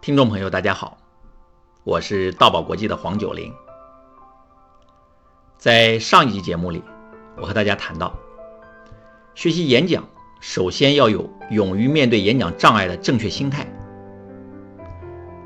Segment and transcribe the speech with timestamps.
[0.00, 0.98] 听众朋友，大家好，
[1.82, 3.52] 我是道宝国际的黄九龄。
[5.56, 6.82] 在上一集节目里，
[7.36, 8.12] 我和大家谈到，
[9.34, 10.04] 学习演讲
[10.40, 13.66] 首先要有勇于面对演讲障碍的正确心态。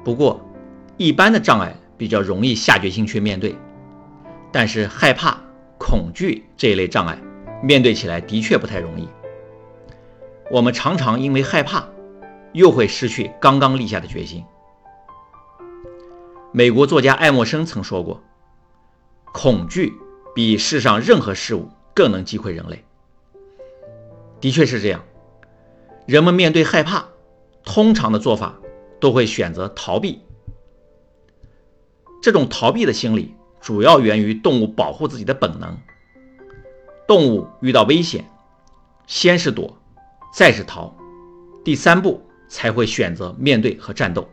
[0.05, 0.41] 不过，
[0.97, 3.55] 一般的障碍比较容易下决心去面对，
[4.51, 5.39] 但是害怕、
[5.79, 7.17] 恐惧这一类障碍，
[7.63, 9.09] 面对起来的确不太容易。
[10.51, 11.85] 我们常常因为害怕，
[12.59, 14.45] 又会失去刚刚立下的决心。
[16.51, 18.21] 美国作家爱默生曾说过
[19.33, 19.93] ：“恐惧
[20.35, 22.85] 比世上任何事物更能击溃人类。”
[24.43, 25.05] 的确是这样，
[26.05, 27.05] 人们面对害怕，
[27.63, 28.57] 通常的做法
[28.99, 30.21] 都会选择逃避。
[32.21, 35.79] 这种逃避的心理主要源于动物保护自己的本能。
[37.07, 38.29] 动物遇到危险，
[39.07, 39.79] 先是躲。
[40.35, 40.93] 再是逃，
[41.65, 44.29] 第三步才会选择面对和战斗。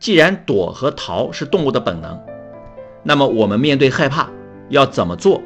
[0.00, 2.20] 既然躲和逃是动物的本能，
[3.02, 4.28] 那么我们面对害怕
[4.68, 5.40] 要怎么做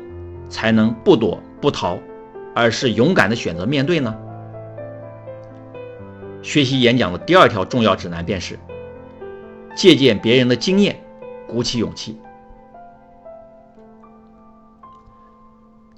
[0.48, 1.98] 才能不躲不逃，
[2.54, 4.16] 而是勇敢的选择面对呢？
[6.42, 8.58] 学习演讲的第二条重要指南便是
[9.76, 11.00] 借鉴别人的经验，
[11.46, 12.18] 鼓起勇气。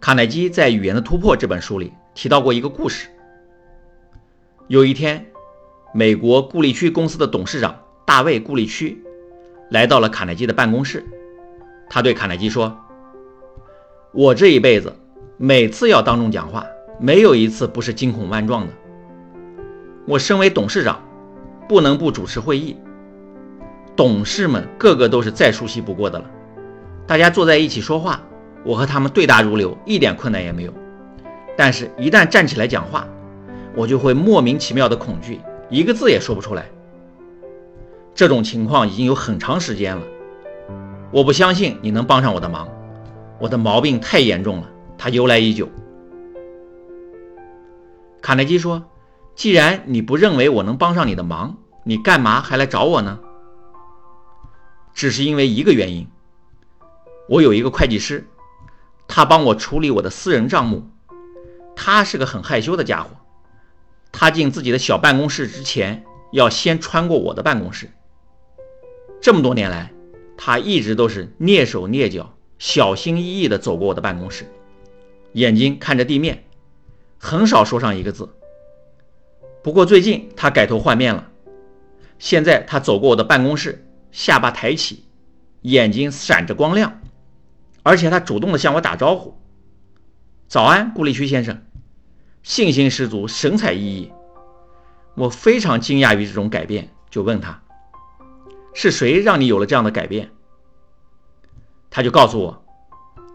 [0.00, 3.08] 卡耐基在《语言的突破》这本书里提到过一个故事。
[4.70, 5.26] 有一天，
[5.92, 9.02] 美国顾立区公司的董事长大卫·顾立区
[9.68, 11.04] 来到了卡耐基的办公室。
[11.88, 12.78] 他对卡耐基说
[14.14, 14.94] ：“我这一辈子
[15.38, 16.64] 每次要当众讲话，
[17.00, 18.72] 没有一次不是惊恐万状的。
[20.06, 21.02] 我身为董事长，
[21.68, 22.76] 不能不主持会议。
[23.96, 26.30] 董事们个个都是再熟悉不过的了，
[27.08, 28.22] 大家坐在一起说话。”
[28.62, 30.72] 我和他们对答如流，一点困难也没有。
[31.56, 33.04] 但是，一旦站起来讲话，
[33.74, 36.70] 我就会莫名其妙的恐惧，一个字也说不出来。
[38.14, 40.02] 这种情况已经有很长时间了。
[41.12, 42.68] 我不相信你能帮上我的忙，
[43.38, 45.68] 我的毛病太严重了，它由来已久。
[48.20, 48.84] 卡耐基说
[49.34, 53.18] ：“既然你不认为我能帮上你的忙，你干嘛还来找我呢？
[54.92, 56.06] 只是因为一个原因，
[57.28, 58.26] 我有一个会计师。”
[59.12, 60.88] 他帮我处理我的私人账目，
[61.74, 63.10] 他是个很害羞的家伙。
[64.12, 67.90] 他进自己的小办公室之前，要先穿过我的办公室。
[69.20, 69.92] 这么多年来，
[70.36, 74.46] 他一直都是蹑手蹑脚、小心翼翼地走过我的办公室，
[75.32, 76.44] 眼睛看着地面，
[77.18, 78.28] 很少说上一个字。
[79.62, 81.30] 不过最近他改头换面了，
[82.18, 85.04] 现在他走过我的办公室，下巴抬起，
[85.62, 87.00] 眼睛闪着光亮。
[87.82, 89.38] 而且他主动的向我打招呼
[90.48, 91.62] ：“早安，顾立区先生。”
[92.42, 94.10] 信心十足，神采奕奕。
[95.14, 97.62] 我非常惊讶于这种改变，就问他
[98.72, 100.30] ：“是谁让你有了这样的改变？”
[101.90, 102.64] 他就告诉我：“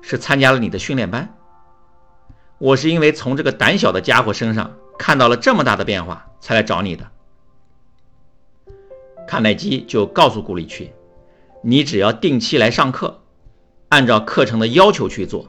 [0.02, 1.36] 是参加了你的训练班。”
[2.58, 7.12] 我是因为从这个胆小的家伙身上看到了这么大的变化，才来找你的。
[9.28, 10.92] 卡耐基就告诉顾立区
[11.62, 13.22] ：“你只要定期来上课。”
[13.90, 15.46] 按照课程的要求去做，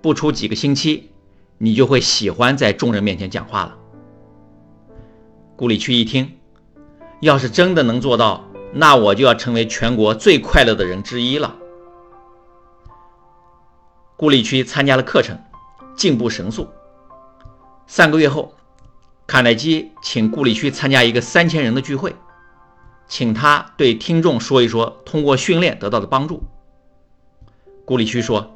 [0.00, 1.10] 不出几个星期，
[1.58, 3.76] 你就会喜欢在众人面前讲话了。
[5.56, 6.38] 顾里区一听，
[7.20, 11.56] 要是真的能做到，那我就要成为全国最快乐的人之一了。
[14.16, 15.38] 顾里区参加了课程，
[15.96, 16.68] 进步神速。
[17.86, 18.54] 三个月后，
[19.26, 22.14] 卡耐基请顾里区参加一个三千人的聚会，
[23.06, 26.42] 请他对听众说一说通过训练得到的帮助。
[27.84, 28.54] 顾里区说：“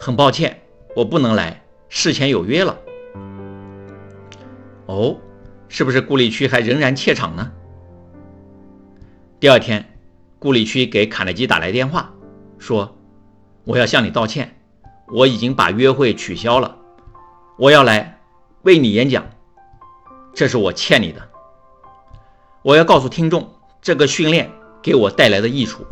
[0.00, 0.62] 很抱歉，
[0.96, 1.63] 我不能来，
[1.96, 2.76] 事前有约了。”
[4.86, 5.16] 哦，
[5.68, 7.52] 是不是顾里区还仍然怯场呢？
[9.38, 9.96] 第二天，
[10.40, 12.12] 顾里区给卡耐基打来电话，
[12.58, 12.98] 说
[13.62, 14.60] ：“我要向你道歉，
[15.06, 16.76] 我已经把约会取消了，
[17.56, 18.20] 我要来
[18.62, 19.24] 为你演讲，
[20.34, 21.28] 这是我欠你的。
[22.62, 23.48] 我要告诉听众，
[23.80, 24.50] 这个训练
[24.82, 25.86] 给我带来的益处，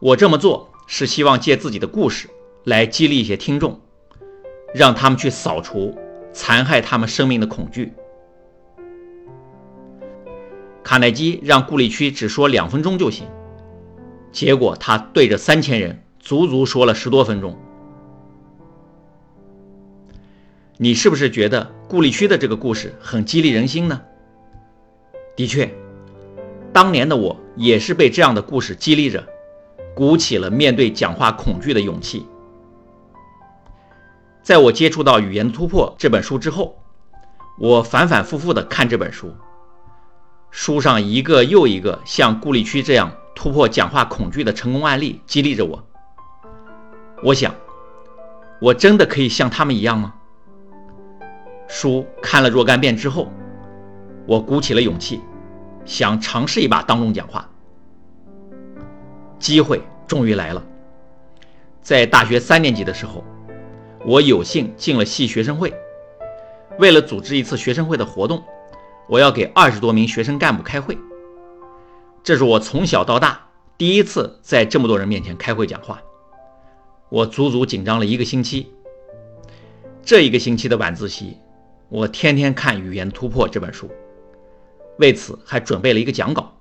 [0.00, 2.28] 我这么做。”是希望借自己的故事
[2.64, 3.80] 来激励一些听众，
[4.74, 5.96] 让他们去扫除
[6.32, 7.92] 残害他们生命的恐惧。
[10.82, 13.26] 卡耐基让顾里区只说两分钟就行，
[14.32, 17.56] 结果他对着三千人足足说了十多分钟。
[20.76, 24.02] 你是不是觉得顾里区的这个故事很激励人心呢？
[25.36, 25.72] 的确，
[26.72, 29.24] 当年的我也是被这样的故事激励着。
[29.94, 32.26] 鼓起了面对讲话恐惧的勇气。
[34.44, 36.76] 在我接触到《语言突破》这本书之后，
[37.58, 39.34] 我反反复复的看这本书，
[40.50, 45.82] 书上一个又一个像顾立区这样突破讲话恐惧的成功案例激励着我。
[47.22, 47.54] 我想，
[48.60, 50.12] 我真的可以像他们一样吗？
[51.66, 53.32] 书看了若干遍之后，
[54.26, 55.22] 我鼓起了勇气，
[55.86, 57.48] 想尝试一把当众讲话。
[59.38, 60.62] 机会终于来了，
[61.80, 63.24] 在大学三年级的时候，
[64.04, 65.72] 我有幸进了系学生会。
[66.78, 68.42] 为了组织一次学生会的活动，
[69.08, 70.98] 我要给二十多名学生干部开会。
[72.22, 73.48] 这是我从小到大
[73.78, 76.02] 第一次在这么多人面前开会讲话，
[77.08, 78.72] 我足足紧张了一个星期。
[80.02, 81.38] 这一个星期的晚自习，
[81.88, 83.90] 我天天看《语言突破》这本书，
[84.98, 86.52] 为此还准备了一个讲稿。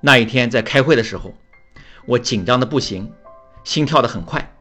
[0.00, 1.32] 那一天在开会的时候，
[2.06, 3.12] 我紧张的不行，
[3.62, 4.55] 心跳的很快。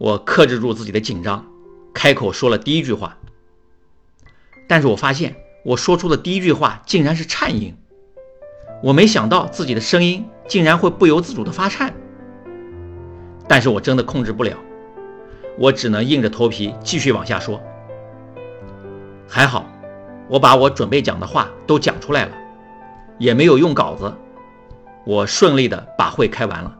[0.00, 1.44] 我克制住自己的紧张，
[1.92, 3.18] 开口说了第一句话。
[4.66, 7.76] 但是我发现我说出的第一句话竟然是颤音，
[8.82, 11.92] 我没想到自己的声音竟然会不由自主的发颤。
[13.46, 14.56] 但是我真的控制不了，
[15.58, 17.60] 我只能硬着头皮继续往下说。
[19.28, 19.66] 还好，
[20.30, 22.32] 我把我准备讲的话都讲出来了，
[23.18, 24.10] 也没有用稿子，
[25.04, 26.74] 我顺利的把会开完了。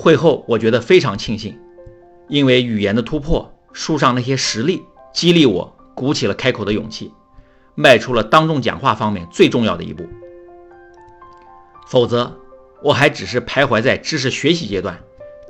[0.00, 1.58] 会后，我觉得非常庆幸，
[2.26, 4.82] 因为语言的突破，书上那些实例
[5.12, 7.12] 激励我，鼓起了开口的勇气，
[7.74, 10.08] 迈出了当众讲话方面最重要的一步。
[11.86, 12.32] 否则，
[12.82, 14.98] 我还只是徘徊在知识学习阶段，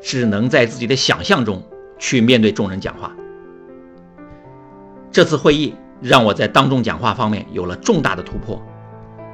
[0.02, 1.62] 只能在自己的想象中
[1.96, 3.14] 去面对众人讲话。
[5.12, 8.60] 这次会议让我在当众讲话方面有了重大的突破，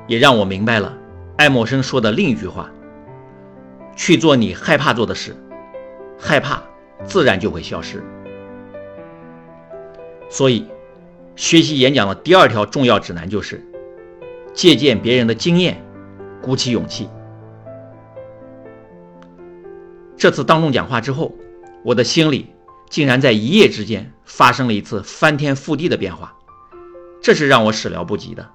[0.06, 0.92] 也让我明白了
[1.38, 2.70] 爱默生说的另一句话。
[3.96, 5.34] 去做你害怕做的事，
[6.18, 6.62] 害怕
[7.04, 8.04] 自然就会消失。
[10.28, 10.68] 所以，
[11.34, 13.64] 学习演讲的第二条重要指南就是
[14.52, 15.82] 借鉴别人的经验，
[16.42, 17.08] 鼓起勇气。
[20.16, 21.34] 这次当众讲话之后，
[21.82, 22.52] 我的心里
[22.88, 26.36] 竟然在一夜之间发生了一次翻天覆地的变化，
[27.22, 28.50] 这是让我始料不及的。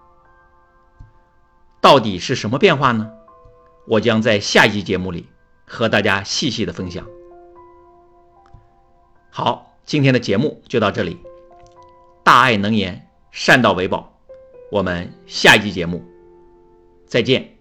[1.79, 3.09] 到底是什么变化呢？
[3.87, 5.27] 我将在下一期节目里
[5.71, 7.07] 和大家细细的分享。
[9.29, 11.17] 好，今天的节目就到这里。
[12.25, 14.11] 大爱能言，善道为宝。
[14.69, 16.03] 我们下一期节目
[17.07, 17.60] 再见。